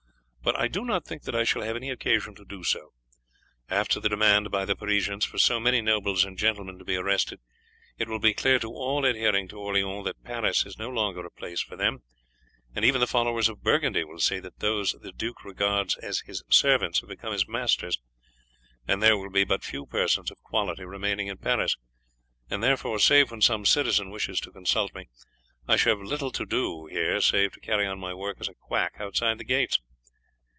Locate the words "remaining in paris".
20.83-21.77